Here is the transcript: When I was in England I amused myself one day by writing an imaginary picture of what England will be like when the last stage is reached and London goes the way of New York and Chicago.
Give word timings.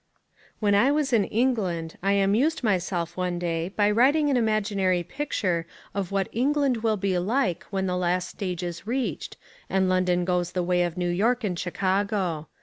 When 0.59 0.73
I 0.73 0.91
was 0.91 1.13
in 1.13 1.25
England 1.25 1.95
I 2.01 2.13
amused 2.13 2.63
myself 2.63 3.15
one 3.15 3.37
day 3.37 3.69
by 3.69 3.91
writing 3.91 4.31
an 4.31 4.35
imaginary 4.35 5.03
picture 5.03 5.67
of 5.93 6.11
what 6.11 6.27
England 6.31 6.77
will 6.77 6.97
be 6.97 7.19
like 7.19 7.65
when 7.65 7.85
the 7.85 7.95
last 7.95 8.29
stage 8.29 8.63
is 8.63 8.87
reached 8.87 9.37
and 9.69 9.87
London 9.87 10.25
goes 10.25 10.53
the 10.53 10.63
way 10.63 10.81
of 10.81 10.97
New 10.97 11.09
York 11.11 11.43
and 11.43 11.59
Chicago. 11.59 12.47